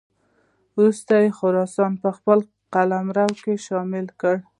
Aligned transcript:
وروسته 0.77 1.13
یې 1.23 1.29
خراسان 1.37 1.91
په 2.03 2.09
خپل 2.17 2.39
قلمرو 2.73 3.27
کې 3.43 3.53
شامل 3.65 4.05
کړ. 4.19 4.35